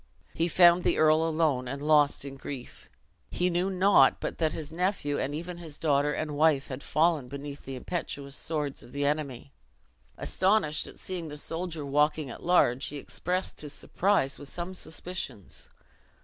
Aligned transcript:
He 0.33 0.47
found 0.47 0.83
the 0.83 0.97
earl 0.97 1.23
alone, 1.23 1.67
and 1.67 1.79
lost 1.79 2.25
in 2.25 2.33
grief. 2.35 2.89
He 3.29 3.51
knew 3.51 3.69
not 3.69 4.19
but 4.19 4.39
that 4.39 4.51
his 4.51 4.71
nephew, 4.71 5.19
and 5.19 5.35
even 5.35 5.59
his 5.59 5.77
daughter 5.77 6.11
and 6.11 6.31
wife, 6.35 6.69
had 6.69 6.81
fallen 6.81 7.27
beneath 7.27 7.65
the 7.65 7.75
impetuous 7.75 8.35
swords 8.35 8.81
of 8.81 8.93
the 8.93 9.05
enemy. 9.05 9.53
Astonished 10.17 10.87
at 10.87 10.97
seeing 10.97 11.27
the 11.27 11.37
soldier 11.37 11.85
walking 11.85 12.31
at 12.31 12.41
large, 12.41 12.85
he 12.85 12.97
expressed 12.97 13.61
his 13.61 13.73
surprise 13.73 14.39
with 14.39 14.49
some 14.49 14.73
suspicions. 14.73 15.69